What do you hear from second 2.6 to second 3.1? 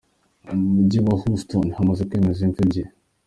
ebyiri.